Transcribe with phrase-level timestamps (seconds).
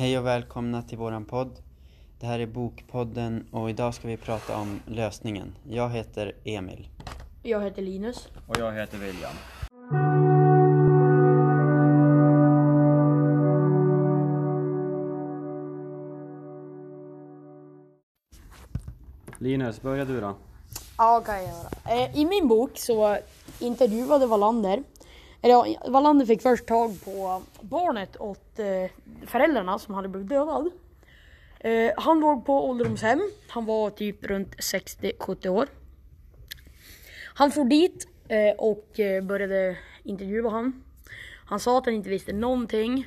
[0.00, 1.58] Hej och välkomna till våran podd.
[2.20, 5.56] Det här är Bokpodden och idag ska vi prata om lösningen.
[5.68, 6.88] Jag heter Emil.
[7.42, 8.28] Jag heter Linus.
[8.46, 9.32] Och jag heter William.
[19.38, 20.36] Linus, börja du då.
[20.98, 22.04] Ja, kan jag göra.
[22.04, 23.18] Eh, I min bok så
[23.58, 24.82] intervjuade Wallander,
[25.42, 28.90] eller ja, Wallander fick först tag på barnet åt eh,
[29.26, 30.70] föräldrarna som hade blivit dödad.
[31.60, 35.68] Eh, han låg på ålderdomshem, han var typ runt 60-70 år.
[37.34, 40.82] Han for dit eh, och eh, började intervjua han.
[41.46, 43.06] Han sa att han inte visste någonting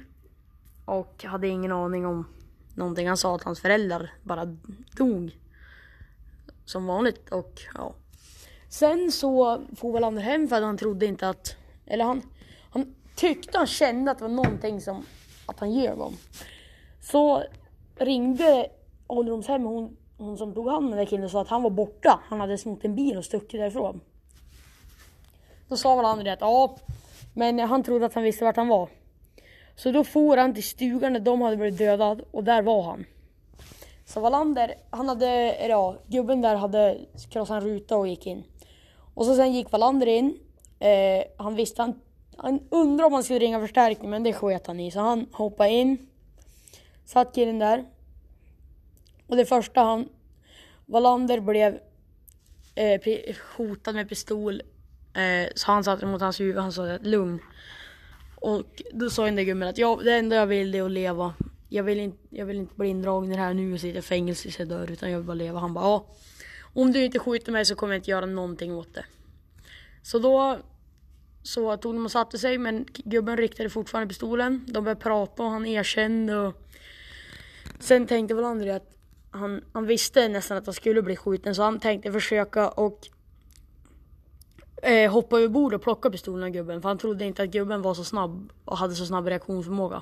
[0.85, 2.27] och hade ingen aning om
[2.75, 3.07] någonting.
[3.07, 4.57] Han sa att hans föräldrar bara
[4.97, 5.37] dog
[6.65, 7.95] som vanligt och ja.
[8.69, 11.55] Sen så for Wallander hem för att han trodde inte att,
[11.87, 12.21] eller han,
[12.69, 15.05] han tyckte han kände att det var någonting som,
[15.45, 16.17] att han ljög om.
[17.01, 17.43] Så
[17.95, 18.69] ringde
[19.07, 21.69] ålderdomshemmet hon, hon som tog hand om den där killen och sa att han var
[21.69, 22.19] borta.
[22.25, 24.01] Han hade snott en bil och stuckit därifrån.
[25.67, 26.75] Då sa Wallander det att ja,
[27.33, 28.89] men han trodde att han visste vart han var.
[29.75, 33.05] Så då for han till stugan där de hade blivit dödad och där var han.
[34.05, 36.97] Så Wallander, han hade, ja, gubben där hade
[37.29, 38.43] krossat en ruta och gick in.
[39.13, 40.39] Och så sen gick Wallander in.
[40.83, 41.99] Eh, han visste, han,
[42.37, 44.91] han undrade om han skulle ringa förstärkning men det sket han i.
[44.91, 46.07] Så han hoppade in.
[47.05, 47.85] Satt killen där.
[49.27, 50.09] Och det första han,
[50.85, 51.79] Wallander blev
[52.75, 53.01] eh,
[53.57, 54.61] hotad med pistol.
[55.13, 57.39] Eh, så han satte mot hans huvud, han sa lugn.
[58.35, 61.33] Och då sa den där gubben att ja, det enda jag vill är att leva.
[61.69, 64.01] Jag vill inte, jag vill inte bli indragen i det här nu och sitta i
[64.01, 65.59] fängelse tills jag dör utan jag vill bara leva.
[65.59, 66.05] Han bara ja.
[66.73, 69.05] Om du inte skjuter mig så kommer jag inte göra någonting åt det.
[70.01, 70.57] Så då
[71.43, 74.65] så tog de och satte sig men gubben riktade fortfarande pistolen.
[74.67, 76.53] De började prata och han erkände och
[77.79, 78.95] sen tänkte väl André att
[79.31, 83.07] han, han visste nästan att han skulle bli skjuten så han tänkte försöka och
[84.81, 87.81] eh, hoppa över bord och plocka pistolen av gubben för han trodde inte att gubben
[87.81, 90.01] var så snabb och hade så snabb reaktionsförmåga.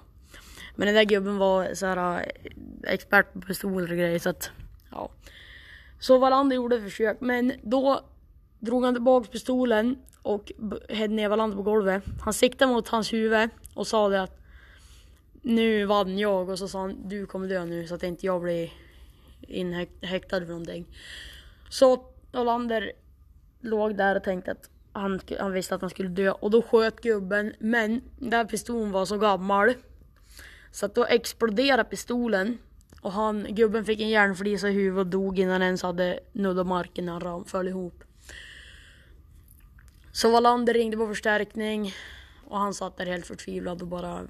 [0.75, 4.51] Men den där gubben var så här eh, expert på pistoler och grejer så att
[4.91, 5.09] ja.
[6.00, 8.06] Så Wallander gjorde ett försök men då
[8.59, 12.03] drog han tillbaka pistolen och b- hällde ner Wallander på golvet.
[12.21, 14.37] Han siktade mot hans huvud och sa det att
[15.41, 18.41] nu vann jag och så sa han du kommer dö nu så att inte jag
[18.41, 18.73] blir
[19.41, 20.85] inhäktad för någonting.
[21.69, 22.91] Så Wallander
[23.61, 27.01] låg där och tänkte att han, han visste att han skulle dö och då sköt
[27.01, 29.73] gubben men den där pistolen var så gammal
[30.71, 32.57] så att då exploderade pistolen
[33.01, 36.67] och han, gubben fick en järnflisa i huvudet och dog innan han ens hade nuddat
[36.67, 38.03] marken när han föll ihop.
[40.13, 41.94] Så Wallander ringde på förstärkning
[42.47, 44.27] och han satt där helt förtvivlad och bara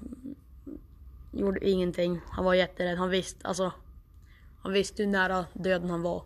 [1.32, 2.20] gjorde ingenting.
[2.30, 2.98] Han var jätterädd.
[2.98, 3.72] Han visste, alltså,
[4.62, 6.22] han visste hur nära döden han var.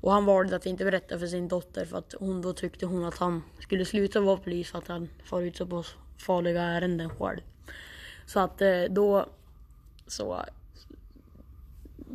[0.00, 3.04] Och han valde att inte berätta för sin dotter för att hon då tyckte hon
[3.04, 5.84] att han skulle sluta vara polis för att han far ut så på
[6.18, 7.40] farliga ärenden själv.
[8.26, 9.26] Så att eh, då
[10.06, 10.44] så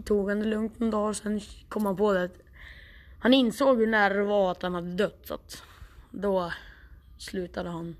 [0.05, 2.39] tog han det lugnt en dag och sen kom han på det att
[3.19, 5.63] han insåg hur nära det var att han hade dött så att
[6.21, 6.51] då
[7.17, 7.95] slutade han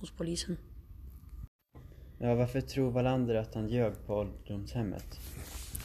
[0.00, 0.56] hos polisen.
[2.18, 5.04] Ja, varför tror Wallander att han ljög på ålderdomshemmet?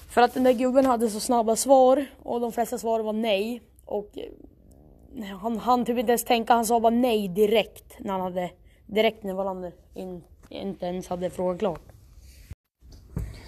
[0.10, 3.62] För att den där gubben hade så snabba svar och de flesta svaren var nej.
[3.86, 8.22] Och eh, han han typ inte ens tänka, han sa bara nej direkt när han
[8.22, 8.52] hade
[8.86, 11.82] direkt när Wallander in, inte ens hade frågat klart.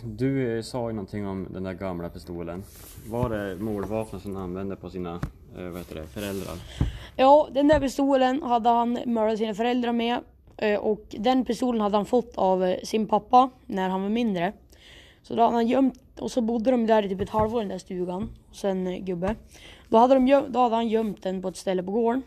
[0.04, 2.64] Du eh, sa ju någonting om den där gamla pistolen.
[3.08, 5.22] Var det mordvapnet som han använde på sina
[5.58, 6.56] eh, vad heter det, föräldrar?
[7.16, 10.20] Ja, den där pistolen hade han mördat sina föräldrar med.
[10.58, 14.54] Eh, och den pistolen hade han fått av eh, sin pappa när han var mindre.
[15.24, 17.64] Så då hade han gömt, och så bodde de där i typ ett halvår i
[17.64, 18.30] den där stugan.
[18.50, 19.36] Och sen eh, gubbe.
[19.90, 22.24] Då hade, de göm, då hade han gömt den på ett ställe på gården.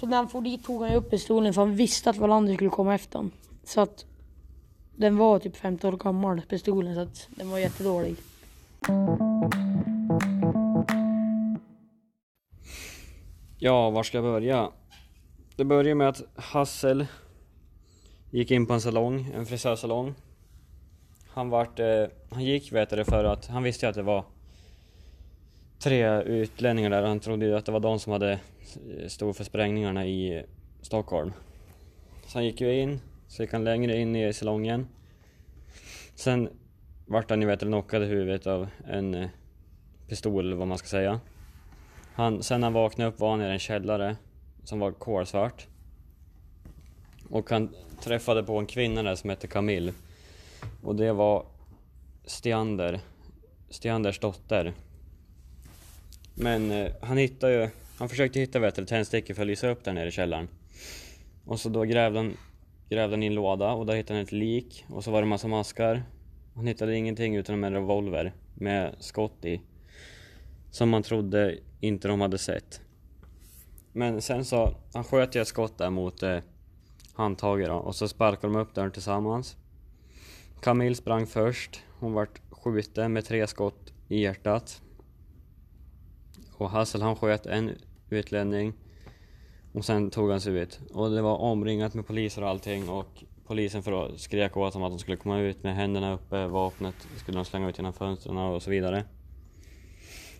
[0.00, 2.70] Så när han for dit tog han upp pistolen för han visste att Wallander skulle
[2.70, 3.32] komma efter honom.
[3.64, 4.04] Så att
[4.96, 8.16] den var typ 15 år gammal pistolen så att den var jättedålig.
[13.58, 14.70] Ja, var ska jag börja?
[15.56, 17.06] Det börjar med att Hassel
[18.30, 20.14] gick in på en salong, en frisörsalong.
[21.28, 24.24] Han vart, eh, han gick vet du, för att han visste ju att det var
[25.78, 28.38] tre utlänningar där han trodde ju att det var de som hade
[28.98, 30.44] stått stod för sprängningarna i
[30.82, 31.32] Stockholm.
[32.26, 34.88] Så han gick ju in, så gick han längre in i salongen.
[36.14, 36.48] Sen
[37.06, 39.28] vart han ju vet du, knockad i huvudet av en eh,
[40.08, 41.20] pistol eller vad man ska säga.
[42.16, 44.16] Han, sen när han vaknade upp var han i en källare
[44.64, 45.66] som var kolsvart.
[47.30, 49.92] Och han träffade på en kvinna där som hette Camille.
[50.82, 51.46] Och det var
[52.24, 53.00] Stiander,
[53.70, 54.72] Stianders dotter.
[56.34, 57.68] Men eh, han hittade ju,
[57.98, 60.48] han försökte hitta vet du, tändstickor för att lysa upp där nere i källaren.
[61.44, 62.36] Och så då grävde han,
[62.88, 65.28] grävde han i en låda och där hittade han ett lik och så var det
[65.28, 66.02] massa maskar.
[66.54, 69.60] Han hittade ingenting utan en revolver med skott i.
[70.74, 72.80] Som man trodde inte de hade sett.
[73.92, 76.38] Men sen så, han sköt ju ett skott där mot eh,
[77.12, 79.56] handtaget då, och så sparkade de upp dörren tillsammans.
[80.60, 81.82] Camille sprang först.
[81.98, 84.82] Hon vart skjuten med tre skott i hjärtat.
[86.56, 87.70] Och Hassel han sköt en
[88.10, 88.72] utlänning.
[89.72, 90.80] Och sen tog han sig ut.
[90.92, 94.92] Och det var omringat med poliser och allting och polisen för skrek åt dem att
[94.92, 98.62] de skulle komma ut med händerna uppe, vapnet skulle de slänga ut genom fönstren och
[98.62, 99.04] så vidare.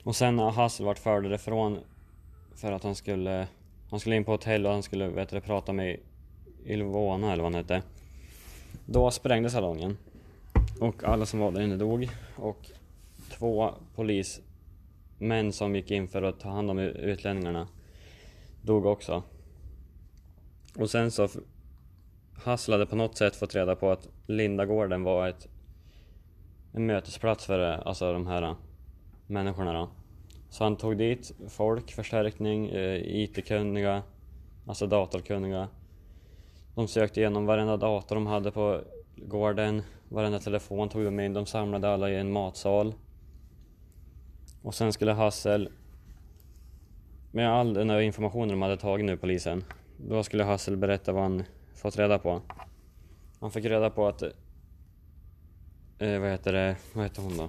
[0.05, 1.79] Och sen när Hassel vart förd därifrån
[2.55, 3.49] för att han skulle,
[3.91, 6.01] han skulle in på hotell och han skulle vet du, prata med
[6.65, 7.83] Ilvona eller vad han hette.
[8.87, 9.97] Då sprängdes salongen.
[10.81, 12.09] Och alla som var där inne dog.
[12.37, 12.71] Och
[13.31, 17.69] två polismän som gick in för att ta hand om utlänningarna
[18.63, 19.23] dog också.
[20.77, 21.29] Och sen så
[22.45, 25.49] Hasslade på något sätt fått reda på att Lindagården var ett
[26.73, 28.55] en mötesplats för alltså de här
[29.27, 29.89] människorna då.
[30.49, 34.03] Så han tog dit folk, förstärkning, eh, IT-kunniga,
[34.67, 35.69] alltså datorkunniga.
[36.75, 38.81] De sökte igenom varenda dator de hade på
[39.17, 42.95] gården, varenda telefon tog de in, de samlade alla i en matsal.
[44.63, 45.69] Och sen skulle Hassel,
[47.33, 49.65] med all den här informationen de hade tagit nu, polisen,
[49.97, 51.43] då skulle Hassel berätta vad han
[51.75, 52.43] fått reda på.
[53.41, 54.23] Han fick reda på att,
[55.99, 57.49] eh, vad heter det, vad heter hon då?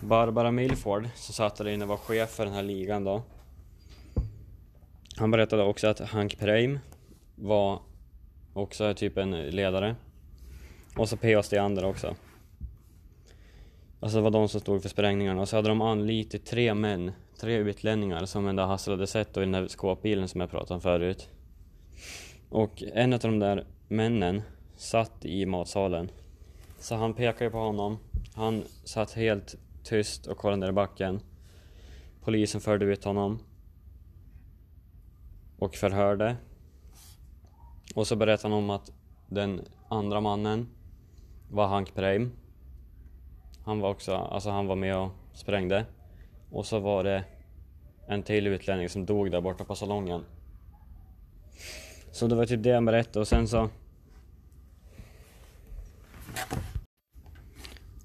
[0.00, 3.22] Barbara Milford som satt där inne var chef för den här ligan då.
[5.16, 6.78] Han berättade också att Hank Preim
[7.34, 7.80] var
[8.52, 9.96] också typ en ledare.
[10.96, 11.42] Och så P.A.
[11.42, 12.14] Steander också.
[14.00, 17.12] Alltså det var de som stod för sprängningarna och så hade de anlitat tre män,
[17.40, 20.50] tre utlänningar som den där Hassel hade sett då i den där skåpbilen som jag
[20.50, 21.28] pratade om förut.
[22.48, 24.42] Och en av de där männen
[24.76, 26.10] satt i matsalen.
[26.78, 27.98] Så han pekade på honom.
[28.34, 29.56] Han satt helt
[29.88, 31.20] tyst och kollade ner i backen.
[32.24, 33.38] Polisen förde ut honom.
[35.58, 36.36] Och förhörde.
[37.94, 38.92] Och så berättade han om att
[39.28, 40.68] den andra mannen
[41.50, 42.32] var Hank Preim.
[43.64, 45.86] Han var också, alltså han var med och sprängde.
[46.50, 47.24] Och så var det
[48.06, 50.24] en till utlänning som dog där borta på salongen.
[52.12, 53.70] Så det var typ det han berättade och sen så...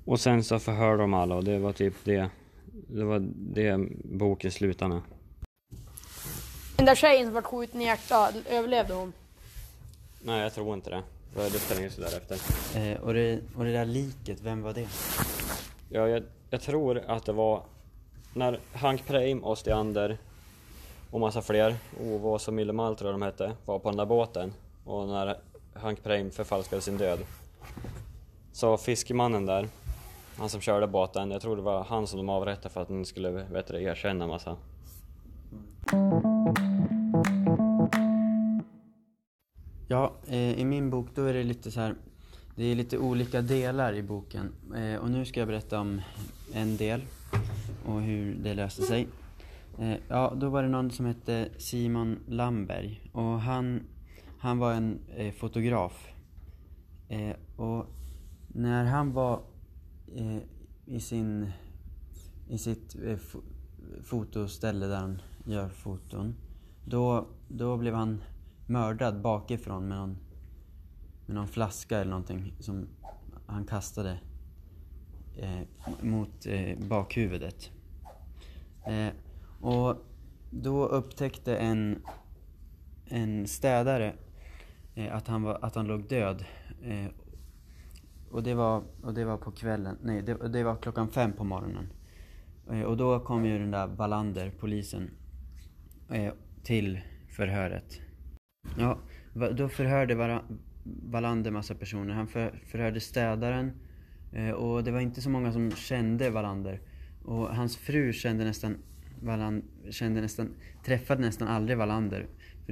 [0.05, 2.29] Och sen så förhörde de alla och det var typ det.
[2.87, 5.01] Det var det boken slutade med.
[6.75, 9.13] Den där tjejen som vart skjuten i hjärtat, överlevde hon?
[10.21, 11.03] Nej, jag tror inte det.
[11.33, 12.37] För det stängde sig därefter.
[12.79, 14.87] Eh, och, det, och det där liket, vem var det?
[15.89, 17.63] Ja, jag, jag tror att det var
[18.33, 20.17] när Hank Preim och Stiander
[21.11, 24.53] och massa fler, Ovås och Millemal tror jag de hette, var på den där båten.
[24.85, 25.37] Och när
[25.73, 27.19] Hank Preim förfalskade sin död.
[28.51, 29.67] Så fiskemannen där,
[30.37, 33.05] han som körde båten, jag tror det var han som de avrättade för att han
[33.05, 34.57] skulle vet du, erkänna massa.
[39.87, 41.95] Ja, eh, i min bok då är det lite så här,
[42.55, 44.51] det är lite olika delar i boken.
[44.75, 46.01] Eh, och nu ska jag berätta om
[46.53, 47.01] en del
[47.85, 49.07] och hur det löste sig.
[49.79, 53.81] Eh, ja, då var det någon som hette Simon Lamberg och han,
[54.39, 54.99] han var en
[55.37, 56.07] fotograf.
[57.57, 57.85] Och
[58.47, 59.41] när han var
[60.85, 61.51] i sin
[62.47, 63.17] i sitt eh,
[64.03, 66.35] fotoställe där han gör foton.
[66.85, 68.23] Då, då blev han
[68.67, 70.17] mördad bakifrån med någon,
[71.25, 72.87] med någon flaska eller någonting som
[73.45, 74.19] han kastade
[75.37, 75.61] eh,
[76.01, 77.71] mot eh, bakhuvudet.
[78.85, 79.09] Eh,
[79.61, 79.95] och
[80.51, 82.01] då upptäckte en,
[83.05, 84.13] en städare
[84.95, 86.45] eh, att, han var, att han låg död.
[86.81, 87.07] Eh,
[88.33, 91.43] och, det var, och det var på kvällen, nej det, det var klockan fem på
[91.43, 91.87] morgonen.
[92.71, 95.09] Eh, och då kom ju den där Wallander, polisen,
[96.09, 98.01] eh, till förhöret.
[98.77, 98.97] Ja,
[99.57, 100.41] då förhörde
[100.83, 102.13] Wallander massa personer.
[102.13, 103.71] Han för, förhörde städaren
[104.31, 106.81] eh, och det var inte så många som kände Wallander.
[107.25, 108.77] Och hans fru kände nästan
[109.21, 110.49] Wallander, kände nästan,
[110.85, 112.27] träffade nästan aldrig Wallander.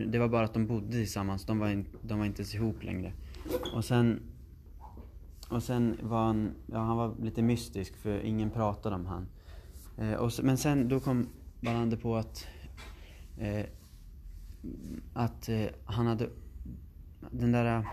[0.08, 2.84] Det var bara att de bodde tillsammans, de var, in, de var inte ens ihop
[2.84, 3.14] längre.
[3.76, 4.20] Och sen,
[5.52, 9.28] och sen var han, ja han var lite mystisk för ingen pratade om han.
[9.98, 11.28] Eh, och, men sen då kom
[11.62, 12.48] Wallander på att,
[13.38, 13.66] eh,
[15.14, 16.30] att eh, han hade,
[17.32, 17.86] den där eh,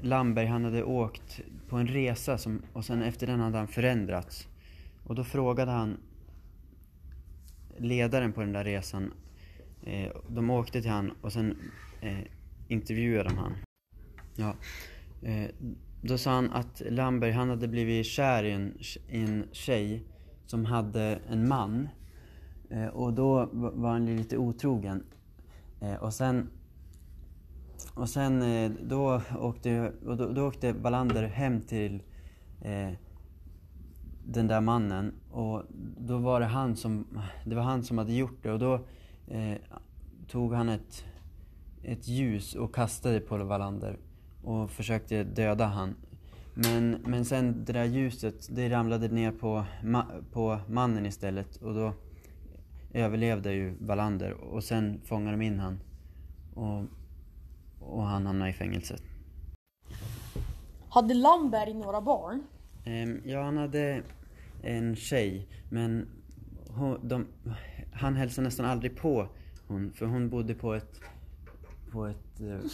[0.00, 4.48] Lamberg han hade åkt på en resa som, och sen efter den hade han förändrats.
[5.06, 5.96] Och då frågade han
[7.78, 9.12] ledaren på den där resan,
[9.82, 11.58] eh, de åkte till han och sen
[12.00, 12.18] eh,
[12.68, 13.52] intervjuade de han.
[14.36, 14.54] Ja,
[15.22, 15.50] eh,
[16.06, 20.06] då sa han att Lamberg han hade blivit kär i en, i en tjej
[20.46, 21.88] som hade en man.
[22.70, 25.04] Eh, och då var han lite otrogen.
[25.80, 26.50] Eh, och sen
[27.94, 32.02] och sen eh, då åkte, och då, då åkte Wallander hem till
[32.60, 32.90] eh,
[34.26, 35.62] den där mannen och
[35.98, 37.06] då var det han som,
[37.44, 38.74] det var han som hade gjort det och då
[39.28, 39.56] eh,
[40.28, 41.04] tog han ett,
[41.82, 43.96] ett ljus och kastade på Wallander
[44.44, 45.94] och försökte döda han.
[46.54, 51.74] Men, men sen det där ljuset, det ramlade ner på, ma, på mannen istället och
[51.74, 51.92] då
[52.92, 55.80] överlevde ju Wallander och sen fångade de in han.
[56.54, 56.84] Och,
[57.80, 59.02] och han hamnade i fängelset.
[60.88, 62.42] Hade Lamberg några barn?
[62.84, 64.02] Ehm, ja, han hade
[64.62, 66.08] en tjej, men
[66.68, 67.26] hon, de,
[67.92, 69.28] han hälsade nästan aldrig på
[69.66, 71.00] hon, för hon bodde på ett,
[71.90, 72.70] på ett, eh,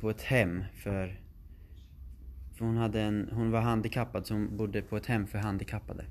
[0.00, 1.20] på ett hem för,
[2.58, 6.04] för hon, hade en, hon var handikappad så hon bodde på ett hem för handikappade.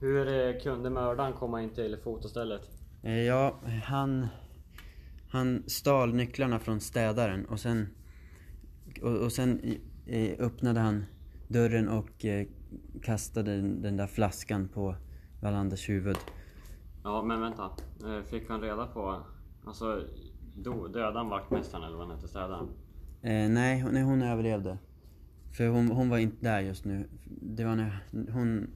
[0.00, 2.70] Hur eh, kunde mördaren komma in till fotostället?
[3.02, 4.26] Eh, Ja, han,
[5.30, 7.88] han stal nycklarna från städaren och sen,
[9.02, 9.60] och, och sen
[10.06, 11.04] eh, öppnade han
[11.48, 12.26] dörren och
[13.02, 14.94] kastade den, där flaskan på
[15.42, 16.16] Wallanders huvud.
[17.04, 17.70] Ja, men vänta.
[18.30, 19.22] Fick han reda på...
[19.64, 20.02] Alltså,
[20.56, 22.68] do, dödade han vaktmästaren eller vad han hette, städaren?
[23.22, 24.78] Eh, nej, hon, nej, hon överlevde.
[25.56, 27.08] För hon, hon var inte där just nu.
[27.24, 28.00] Det var när
[28.32, 28.70] hon,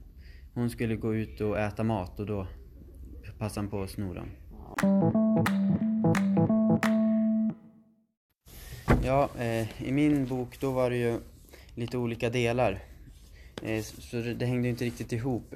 [0.53, 2.47] hon skulle gå ut och äta mat och då
[3.39, 4.27] passade han på att sno dem.
[9.03, 11.19] Ja, eh, i min bok då var det ju
[11.75, 12.79] lite olika delar.
[13.61, 15.55] Eh, så det, det hängde ju inte riktigt ihop.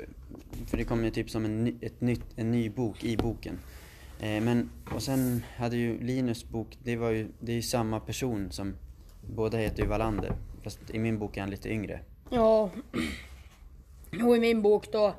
[0.66, 3.58] För det kom ju typ som en, ny, ett nytt, en ny bok i boken.
[4.20, 8.00] Eh, men, och sen hade ju Linus bok, det var ju, det är ju samma
[8.00, 8.76] person som,
[9.22, 10.32] båda heter ju Wallander.
[10.64, 12.00] Fast i min bok är han lite yngre.
[12.30, 12.70] Ja.
[14.26, 15.14] Och i min bok då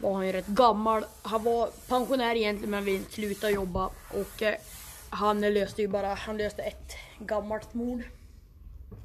[0.00, 1.04] var han ju rätt gammal.
[1.22, 3.90] Han var pensionär egentligen men vill sluta jobba.
[4.10, 4.54] Och eh,
[5.10, 8.02] han löste ju bara, han löste ett gammalt mord.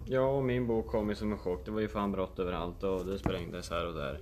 [0.06, 1.66] Ja, och min bok kom ju som en chock.
[1.66, 4.20] Det var ju fan brott överallt och det sprängdes här och där.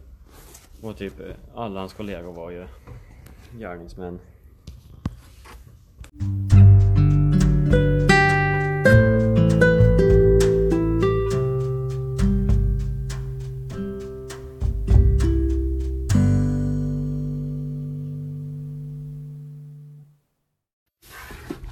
[0.81, 2.65] Och typ eh, alla hans kollegor var ju
[3.59, 4.19] gärningsmän.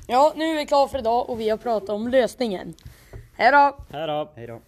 [0.07, 2.73] Ja, nu är vi klara för idag och vi har pratat om lösningen.
[3.33, 3.77] Hej då!
[3.89, 4.31] Här då!
[4.35, 4.59] Hej då!